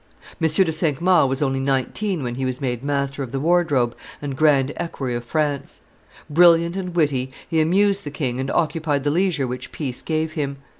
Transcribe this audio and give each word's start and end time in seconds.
M. 0.41 0.47
de 0.49 0.71
Cinq 0.71 0.99
Mars 0.99 1.29
was 1.29 1.41
only 1.43 1.59
nineteen 1.59 2.23
when 2.23 2.33
he 2.33 2.43
was 2.43 2.59
made 2.59 2.83
master 2.83 3.21
of 3.21 3.31
the 3.31 3.39
wardrobe 3.39 3.95
and 4.19 4.35
grand 4.35 4.73
equerry 4.77 5.13
of 5.13 5.23
France. 5.23 5.81
Brilliant 6.27 6.75
and 6.75 6.95
witty, 6.95 7.31
he 7.47 7.61
amused 7.61 8.03
the 8.03 8.09
king 8.09 8.39
and 8.39 8.49
occupied 8.49 9.03
the 9.03 9.11
leisure 9.11 9.45
which 9.45 9.71
peace 9.71 10.01
gave 10.01 10.31
him. 10.31 10.57